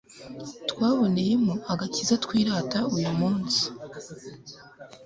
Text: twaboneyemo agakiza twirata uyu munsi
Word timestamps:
twaboneyemo 0.71 1.53
agakiza 1.71 2.13
twirata 2.23 2.79
uyu 2.95 3.11
munsi 3.19 3.61